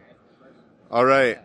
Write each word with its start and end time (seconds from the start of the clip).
happen. 0.00 0.52
All 0.90 1.04
right. 1.04 1.38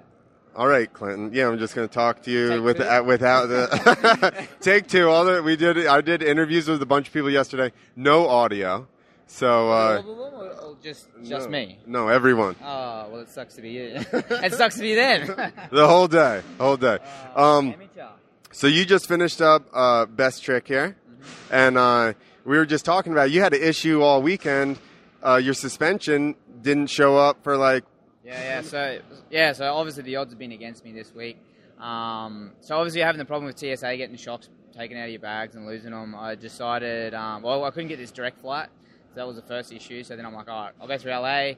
All 0.56 0.68
right, 0.68 0.92
Clinton. 0.92 1.32
Yeah, 1.34 1.48
I'm 1.50 1.60
just 1.60 1.76
going 1.76 1.88
to 1.88 1.94
talk 1.94 2.24
to 2.24 2.32
you 2.32 2.50
Take 2.50 2.64
with 2.64 2.80
uh, 2.82 3.04
without 3.06 3.46
the 3.48 4.48
take 4.60 4.88
two. 4.88 5.08
All 5.08 5.24
the 5.24 5.44
we 5.44 5.56
did. 5.56 5.86
I 5.86 6.02
did 6.02 6.24
interviews 6.24 6.68
with 6.68 6.82
a 6.82 6.86
bunch 6.86 7.08
of 7.08 7.14
people 7.14 7.30
yesterday. 7.30 7.72
No 7.96 8.28
audio. 8.28 8.88
So 9.28 9.72
uh, 9.72 10.02
or 10.06 10.78
just 10.82 11.10
just 11.24 11.46
no, 11.46 11.52
me. 11.52 11.78
No, 11.86 12.08
everyone. 12.08 12.56
Oh 12.64 13.08
well, 13.12 13.22
it 13.22 13.30
sucks 13.30 13.54
to 13.56 13.62
be 13.62 13.70
you. 13.70 13.84
it 14.14 14.54
sucks 14.54 14.76
to 14.76 14.82
be 14.82 14.96
them. 14.96 15.28
The 15.70 15.88
whole 15.88 16.08
day. 16.08 16.42
Whole 16.60 16.78
day. 16.78 16.98
Um, 17.36 17.74
Amateur. 17.74 18.08
So 18.52 18.66
you 18.66 18.84
just 18.86 19.08
finished 19.08 19.42
up 19.42 19.68
uh, 19.74 20.06
best 20.08 20.44
trick 20.44 20.68
here, 20.68 20.96
Mm-hmm. 21.18 21.54
and 21.54 21.78
uh, 21.78 22.14
we 22.46 22.58
were 22.58 22.66
just 22.66 22.86
talking 22.86 23.12
about 23.12 23.30
you 23.30 23.42
had 23.42 23.54
an 23.54 23.62
issue 23.62 24.02
all 24.02 24.22
weekend. 24.24 24.80
Uh, 25.22 25.36
your 25.36 25.54
suspension 25.54 26.36
didn't 26.62 26.88
show 26.88 27.18
up 27.18 27.44
for 27.44 27.58
like 27.58 27.84
Yeah, 28.28 28.44
yeah. 28.44 28.62
So 28.62 29.00
yeah, 29.32 29.54
so 29.54 29.74
obviously 29.74 30.04
the 30.04 30.18
odds 30.18 30.34
have 30.34 30.40
been 30.40 30.52
against 30.52 30.84
me 30.84 30.92
this 30.92 31.16
week. 31.16 31.38
Um, 31.80 32.52
so 32.60 32.76
obviously 32.78 33.00
having 33.00 33.20
the 33.20 33.26
problem 33.26 33.46
with 33.46 33.58
TSA 33.58 33.96
getting 33.96 34.12
the 34.12 34.22
shocks 34.22 34.50
taken 34.76 34.98
out 34.98 35.06
of 35.06 35.12
your 35.12 35.22
bags 35.22 35.56
and 35.56 35.66
losing 35.66 35.92
them, 35.92 36.14
I 36.14 36.36
decided. 36.36 37.14
Um, 37.14 37.42
well, 37.42 37.64
I 37.64 37.72
couldn't 37.72 37.88
get 37.88 38.00
this 38.00 38.12
direct 38.12 38.42
flight, 38.42 38.68
so 39.10 39.16
that 39.16 39.26
was 39.26 39.38
the 39.38 39.42
first 39.44 39.72
issue. 39.72 40.04
So 40.04 40.18
then 40.18 40.26
I'm 40.26 40.34
like, 40.34 40.50
all 40.50 40.66
right, 40.66 40.74
I'll 40.82 40.90
go 40.90 40.98
through 40.98 41.14
LA. 41.14 41.54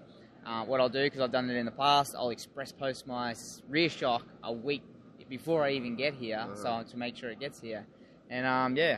Uh, 0.46 0.64
what 0.66 0.80
I'll 0.80 0.90
do 0.90 1.04
because 1.04 1.22
I've 1.22 1.32
done 1.32 1.50
it 1.50 1.56
in 1.56 1.66
the 1.66 1.72
past, 1.72 2.14
I'll 2.16 2.30
express 2.30 2.72
post 2.72 3.08
my 3.08 3.34
rear 3.68 3.90
shock 3.90 4.26
a 4.44 4.54
week 4.54 4.84
before 5.28 5.64
I 5.64 5.72
even 5.72 5.96
get 5.96 6.14
here, 6.14 6.48
so 6.54 6.84
to 6.88 6.98
make 6.98 7.18
sure 7.18 7.32
it 7.32 7.40
gets 7.40 7.60
here. 7.60 7.86
And 8.30 8.46
um, 8.46 8.76
yeah, 8.76 8.98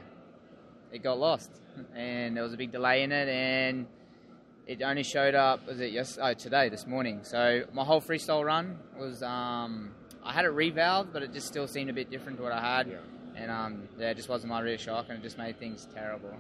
it 0.91 1.03
got 1.03 1.20
lost, 1.20 1.51
and 1.95 2.35
there 2.35 2.43
was 2.43 2.53
a 2.53 2.57
big 2.57 2.71
delay 2.73 3.03
in 3.03 3.13
it, 3.13 3.29
and 3.29 3.88
it 4.67 4.81
only 4.81 5.03
showed 5.03 5.35
up 5.35 5.67
was 5.67 5.79
it 5.79 5.91
yes 5.91 6.17
oh, 6.21 6.33
today 6.33 6.70
this 6.70 6.88
morning. 6.88 7.21
So 7.23 7.63
my 7.73 7.83
whole 7.83 8.01
freestyle 8.01 8.45
run 8.45 8.77
was 8.97 9.23
um, 9.23 9.91
I 10.23 10.34
had 10.34 10.45
it 10.45 10.51
revalved, 10.51 11.13
but 11.13 11.23
it 11.23 11.34
just 11.34 11.47
still 11.47 11.67
seemed 11.67 11.90
a 11.90 11.93
bit 11.93 12.09
different 12.09 12.37
to 12.37 12.43
what 12.43 12.51
I 12.51 12.62
had, 12.62 12.87
and 13.35 13.51
um, 13.51 13.87
yeah, 13.98 14.12
it 14.12 14.18
just 14.18 14.29
wasn't 14.29 14.51
my 14.51 14.62
rear 14.62 14.77
shock, 14.77 15.05
and 15.09 15.20
it 15.20 15.21
just 15.21 15.37
made 15.37 15.59
things 15.59 15.87
terrible. 15.93 16.34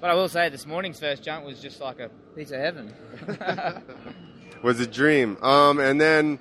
But 0.00 0.10
I 0.10 0.14
will 0.14 0.28
say 0.28 0.48
this 0.48 0.64
morning's 0.64 1.00
first 1.00 1.24
jump 1.24 1.44
was 1.44 1.60
just 1.60 1.80
like 1.80 1.98
a 1.98 2.08
piece 2.36 2.52
of 2.52 2.60
heaven. 2.60 2.94
was 4.62 4.78
a 4.78 4.86
dream. 4.86 5.36
Um, 5.42 5.80
and 5.80 6.00
then 6.00 6.38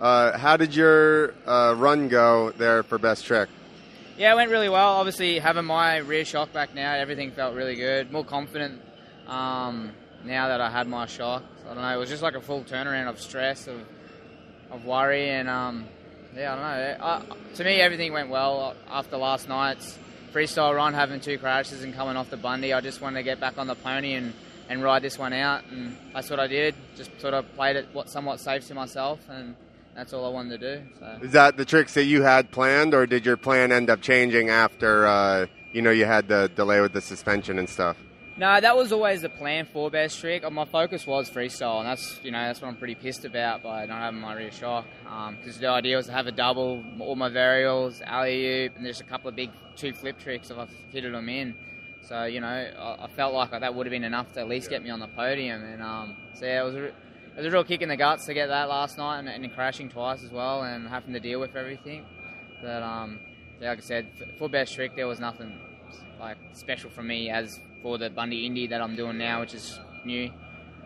uh, 0.00 0.36
how 0.36 0.56
did 0.56 0.74
your 0.74 1.32
uh, 1.46 1.74
run 1.76 2.08
go 2.08 2.50
there 2.50 2.82
for 2.82 2.98
best 2.98 3.24
trick? 3.24 3.48
Yeah, 4.18 4.32
it 4.32 4.34
went 4.36 4.50
really 4.50 4.68
well. 4.68 4.94
Obviously, 4.94 5.38
having 5.38 5.66
my 5.66 5.98
rear 5.98 6.24
shock 6.24 6.52
back 6.52 6.74
now, 6.74 6.94
everything 6.94 7.30
felt 7.30 7.54
really 7.54 7.76
good. 7.76 8.10
More 8.10 8.24
confident 8.24 8.82
um, 9.28 9.92
now 10.26 10.48
that 10.48 10.60
I 10.60 10.70
had 10.70 10.88
my 10.88 11.06
shock. 11.06 11.42
I 11.64 11.74
don't 11.74 11.82
know. 11.82 11.94
It 11.94 11.98
was 11.98 12.08
just 12.08 12.22
like 12.22 12.34
a 12.34 12.40
full 12.40 12.62
turnaround 12.62 13.08
of 13.08 13.20
stress, 13.20 13.66
of 13.66 13.80
of 14.70 14.84
worry, 14.84 15.30
and 15.30 15.48
um, 15.48 15.86
yeah, 16.36 16.52
I 16.52 16.56
don't 16.56 16.98
know. 16.98 17.04
I, 17.04 17.54
to 17.56 17.64
me, 17.64 17.80
everything 17.80 18.12
went 18.12 18.28
well 18.28 18.74
after 18.88 19.16
last 19.16 19.48
night's 19.48 19.98
freestyle 20.32 20.74
run, 20.74 20.94
having 20.94 21.20
two 21.20 21.38
crashes 21.38 21.82
and 21.82 21.94
coming 21.94 22.16
off 22.16 22.30
the 22.30 22.36
Bundy. 22.36 22.72
I 22.72 22.80
just 22.80 23.00
wanted 23.00 23.18
to 23.18 23.22
get 23.22 23.40
back 23.40 23.58
on 23.58 23.66
the 23.66 23.74
pony 23.74 24.14
and, 24.14 24.34
and 24.68 24.82
ride 24.82 25.02
this 25.02 25.18
one 25.18 25.32
out, 25.32 25.64
and 25.70 25.96
that's 26.12 26.28
what 26.28 26.40
I 26.40 26.46
did. 26.46 26.74
Just 26.96 27.10
sort 27.20 27.34
of 27.34 27.50
played 27.54 27.76
it 27.76 27.88
what 27.92 28.10
somewhat 28.10 28.40
safe 28.40 28.66
to 28.68 28.74
myself, 28.74 29.20
and 29.30 29.56
that's 29.94 30.12
all 30.12 30.26
I 30.26 30.28
wanted 30.28 30.60
to 30.60 30.78
do. 30.78 30.86
So. 30.98 31.18
Is 31.22 31.32
that 31.32 31.56
the 31.56 31.64
tricks 31.64 31.94
that 31.94 32.04
you 32.04 32.22
had 32.22 32.50
planned, 32.50 32.92
or 32.92 33.06
did 33.06 33.24
your 33.24 33.36
plan 33.36 33.72
end 33.72 33.88
up 33.88 34.02
changing 34.02 34.50
after 34.50 35.06
uh, 35.06 35.46
you 35.72 35.82
know 35.82 35.90
you 35.90 36.04
had 36.04 36.28
the 36.28 36.50
delay 36.54 36.80
with 36.80 36.92
the 36.92 37.00
suspension 37.00 37.58
and 37.58 37.68
stuff? 37.68 37.96
No, 38.38 38.60
that 38.60 38.76
was 38.76 38.92
always 38.92 39.22
the 39.22 39.30
plan 39.30 39.64
for 39.64 39.90
best 39.90 40.20
trick. 40.20 40.50
My 40.52 40.66
focus 40.66 41.06
was 41.06 41.30
freestyle, 41.30 41.78
and 41.78 41.88
that's 41.88 42.20
you 42.22 42.30
know 42.30 42.46
that's 42.46 42.60
what 42.60 42.68
I'm 42.68 42.76
pretty 42.76 42.94
pissed 42.94 43.24
about 43.24 43.62
by 43.62 43.86
not 43.86 43.98
having 43.98 44.20
my 44.20 44.34
rear 44.34 44.52
shock. 44.52 44.84
Because 45.38 45.58
the 45.58 45.68
idea 45.68 45.96
was 45.96 46.04
to 46.06 46.12
have 46.12 46.26
a 46.26 46.32
double, 46.32 46.84
all 46.98 47.16
my 47.16 47.30
varials, 47.30 48.02
alley 48.02 48.66
oop, 48.66 48.76
and 48.76 48.84
there's 48.84 49.00
a 49.00 49.04
couple 49.04 49.30
of 49.30 49.36
big 49.36 49.50
two 49.74 49.94
flip 49.94 50.18
tricks 50.18 50.50
if 50.50 50.58
I 50.58 50.66
fitted 50.92 51.14
them 51.14 51.30
in. 51.30 51.54
So 52.02 52.24
you 52.24 52.40
know, 52.40 52.46
I, 52.46 53.04
I 53.04 53.08
felt 53.08 53.32
like 53.32 53.52
that 53.52 53.74
would 53.74 53.86
have 53.86 53.90
been 53.90 54.04
enough 54.04 54.30
to 54.34 54.40
at 54.40 54.48
least 54.48 54.68
get 54.68 54.82
me 54.82 54.90
on 54.90 55.00
the 55.00 55.08
podium. 55.08 55.64
And 55.64 55.82
um, 55.82 56.16
so 56.34 56.44
yeah, 56.44 56.60
it 56.60 56.64
was 56.66 56.74
a, 56.74 56.84
it 56.84 56.94
was 57.38 57.46
a 57.46 57.50
real 57.50 57.64
kick 57.64 57.80
in 57.80 57.88
the 57.88 57.96
guts 57.96 58.26
to 58.26 58.34
get 58.34 58.48
that 58.48 58.68
last 58.68 58.98
night, 58.98 59.20
and, 59.20 59.30
and 59.30 59.54
crashing 59.54 59.88
twice 59.88 60.22
as 60.22 60.30
well, 60.30 60.62
and 60.62 60.86
having 60.86 61.14
to 61.14 61.20
deal 61.20 61.40
with 61.40 61.56
everything. 61.56 62.04
But 62.60 62.82
um, 62.82 63.18
yeah, 63.62 63.70
like 63.70 63.78
I 63.78 63.80
said, 63.80 64.08
for 64.38 64.50
best 64.50 64.74
trick, 64.74 64.94
there 64.94 65.06
was 65.06 65.20
nothing 65.20 65.58
like 66.20 66.36
special 66.52 66.90
for 66.90 67.02
me 67.02 67.30
as 67.30 67.60
for 67.86 67.98
the 67.98 68.10
Bundy 68.10 68.44
Indy 68.46 68.66
that 68.66 68.82
I'm 68.82 68.96
doing 68.96 69.16
now, 69.16 69.38
which 69.38 69.54
is 69.54 69.78
new. 70.04 70.28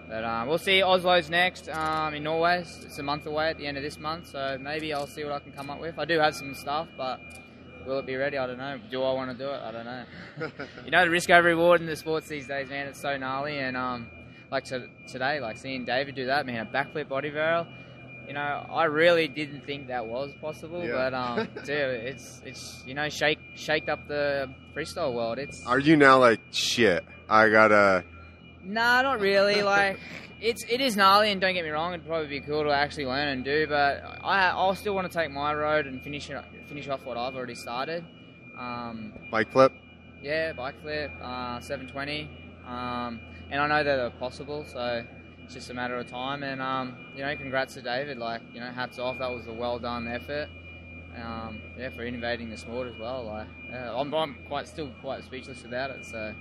But 0.06 0.22
um, 0.22 0.49
we'll 0.49 0.59
see. 0.59 0.83
Oslo's 0.83 1.31
next 1.31 1.66
um, 1.71 2.12
in 2.12 2.25
Norway. 2.25 2.59
It's 2.61 2.99
a 2.99 3.03
month 3.03 3.25
away 3.25 3.49
at 3.49 3.56
the 3.56 3.66
end 3.66 3.78
of 3.78 3.83
this 3.83 3.99
month, 3.99 4.28
so 4.28 4.59
maybe 4.61 4.93
I'll 4.93 5.06
see 5.06 5.25
what 5.25 5.33
I 5.33 5.38
can 5.38 5.53
come 5.53 5.71
up 5.71 5.81
with. 5.81 5.99
I 5.99 6.05
do 6.05 6.19
have 6.19 6.34
some 6.37 6.55
stuff, 6.55 6.88
but 6.99 7.19
will 7.87 8.00
it 8.00 8.05
be 8.05 8.16
ready? 8.16 8.37
I 8.37 8.47
don't 8.47 8.59
know. 8.59 8.78
Do 8.91 9.03
I 9.03 9.15
want 9.15 9.31
to 9.31 9.38
do 9.43 9.49
it? 9.49 9.62
I 9.62 9.71
don't 9.71 9.87
know. 9.87 10.05
you 10.84 10.91
know, 10.91 11.03
the 11.03 11.11
risk 11.11 11.31
over 11.31 11.49
reward 11.49 11.81
in 11.81 11.87
the 11.87 11.97
sports 11.97 12.28
these 12.28 12.47
days, 12.47 12.69
man, 12.69 12.88
it's 12.88 13.00
so 13.00 13.17
gnarly. 13.17 13.59
And 13.59 13.78
um, 13.78 14.06
like 14.50 14.65
to, 14.65 14.87
today, 15.09 15.41
like 15.41 15.56
seeing 15.56 15.87
David 15.87 16.17
do 16.17 16.27
that, 16.27 16.44
man, 16.44 16.67
a 16.67 16.71
backflip 16.71 17.09
body 17.09 17.31
varial. 17.31 17.67
You 18.30 18.34
know, 18.34 18.64
I 18.70 18.84
really 18.84 19.26
didn't 19.26 19.66
think 19.66 19.88
that 19.88 20.06
was 20.06 20.30
possible, 20.41 20.84
Yeah. 20.86 20.92
but 21.10 21.14
um, 21.14 21.48
dude, 21.64 21.68
it's 21.68 22.41
it's 22.46 22.80
you 22.86 22.94
know, 22.94 23.08
shake 23.08 23.41
shaked 23.56 23.88
up 23.88 24.06
the 24.06 24.48
freestyle 24.72 25.12
world. 25.12 25.41
It's 25.41 25.66
Are 25.66 25.80
you 25.80 25.96
now 25.96 26.20
like 26.20 26.38
shit? 26.52 27.04
I 27.28 27.48
gotta. 27.48 28.04
Nah, 28.62 29.02
not 29.02 29.19
really. 29.19 29.62
Like, 29.62 29.98
it's 30.40 30.64
it 30.70 30.80
is 30.80 30.94
gnarly, 30.96 31.32
and 31.32 31.40
don't 31.40 31.54
get 31.54 31.64
me 31.64 31.70
wrong, 31.70 31.92
it'd 31.92 32.06
probably 32.06 32.28
be 32.28 32.40
cool 32.40 32.62
to 32.62 32.70
actually 32.70 33.06
learn 33.06 33.26
and 33.26 33.44
do. 33.44 33.66
But 33.66 34.04
I 34.22 34.50
I'll 34.50 34.76
still 34.76 34.94
want 34.94 35.10
to 35.10 35.19
take 35.19 35.32
my 35.32 35.52
road 35.52 35.86
and 35.88 36.00
finish 36.00 36.30
it, 36.30 36.40
finish 36.69 36.86
off 36.88 37.04
what 37.04 37.16
I've 37.16 37.34
already 37.34 37.56
started. 37.56 38.04
Um, 38.56 39.12
Bike 39.32 39.50
flip. 39.50 39.72
yeah, 40.22 40.52
bike 40.52 40.80
flip, 40.82 41.10
uh, 41.20 41.58
720, 41.58 42.30
um, 42.64 43.19
and 43.50 43.60
I 43.60 43.66
know 43.66 43.82
that 43.82 43.96
they're 43.96 44.10
possible, 44.20 44.64
so 44.69 45.02
it's 45.50 45.56
just 45.56 45.71
a 45.71 45.75
matter 45.75 45.97
of 45.97 46.06
time. 46.06 46.44
And 46.44 46.62
um, 46.62 46.97
you 47.16 47.25
know, 47.25 47.34
congrats 47.34 47.75
to 47.75 47.83
David. 47.83 48.19
Like, 48.19 48.41
you 48.55 48.61
know, 48.61 48.71
hats 48.71 49.00
off. 49.00 49.19
That 49.19 49.33
was 49.33 49.49
a 49.49 49.53
well 49.53 49.81
done 49.81 50.06
effort. 50.06 50.49
Um, 51.16 51.61
yeah, 51.77 51.91
for 51.91 52.05
innovating 52.05 52.50
the 52.50 52.56
sport 52.56 52.87
as 52.87 52.97
well. 53.00 53.25
Like, 53.25 53.49
yeah, 53.69 53.93
I'm, 53.93 54.15
I'm 54.15 54.37
quite 54.47 54.69
still 54.69 54.91
quite 55.00 55.25
speechless 55.25 55.65
about 55.65 55.91
it. 55.91 56.06
So. 56.06 56.33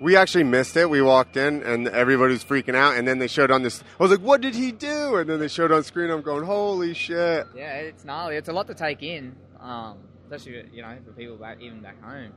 We 0.00 0.16
actually 0.16 0.44
missed 0.44 0.76
it. 0.76 0.88
We 0.88 1.00
walked 1.00 1.38
in 1.38 1.62
and 1.62 1.88
everybody 1.88 2.34
was 2.34 2.44
freaking 2.44 2.74
out, 2.74 2.96
and 2.96 3.08
then 3.08 3.18
they 3.18 3.26
showed 3.26 3.50
on 3.50 3.62
this. 3.62 3.82
I 3.98 4.02
was 4.02 4.12
like, 4.12 4.20
"What 4.20 4.42
did 4.42 4.54
he 4.54 4.70
do?" 4.70 5.16
And 5.16 5.30
then 5.30 5.40
they 5.40 5.48
showed 5.48 5.72
on 5.72 5.82
screen. 5.82 6.10
I'm 6.10 6.20
going, 6.20 6.44
"Holy 6.44 6.92
shit!" 6.92 7.46
Yeah, 7.56 7.72
it's 7.78 8.04
gnarly. 8.04 8.36
It's 8.36 8.50
a 8.50 8.52
lot 8.52 8.66
to 8.66 8.74
take 8.74 9.02
in, 9.02 9.34
um, 9.60 9.96
especially 10.24 10.68
you 10.74 10.82
know 10.82 10.94
for 11.06 11.12
people 11.12 11.36
back 11.36 11.62
even 11.62 11.80
back 11.80 12.00
home. 12.02 12.32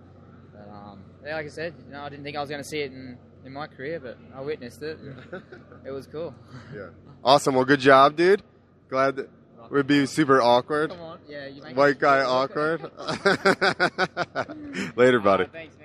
But 0.53 0.73
um, 0.73 1.03
yeah, 1.25 1.35
like 1.35 1.47
I 1.47 1.49
said, 1.49 1.73
you 1.85 1.91
know, 1.91 2.01
I 2.01 2.09
didn't 2.09 2.23
think 2.23 2.37
I 2.37 2.39
was 2.39 2.49
going 2.49 2.63
to 2.63 2.67
see 2.67 2.79
it 2.79 2.93
in, 2.93 3.17
in 3.45 3.53
my 3.53 3.67
career, 3.67 3.99
but 3.99 4.17
I 4.35 4.41
witnessed 4.41 4.81
it. 4.81 4.97
And 4.99 5.43
it 5.85 5.91
was 5.91 6.07
cool. 6.07 6.33
Yeah. 6.75 6.89
Awesome. 7.23 7.55
Well, 7.55 7.65
good 7.65 7.79
job, 7.79 8.15
dude. 8.15 8.41
Glad 8.89 9.15
that 9.17 9.29
would 9.69 9.87
be 9.87 10.05
super 10.05 10.41
awkward. 10.41 10.91
Come 10.91 10.99
on, 11.01 11.19
yeah, 11.27 11.47
you 11.47 11.61
make 11.61 11.77
White 11.77 11.99
guy 11.99 12.21
awkward. 12.23 12.81
Later, 14.95 15.19
buddy. 15.19 15.45
Thanks, 15.45 15.77
man. 15.77 15.80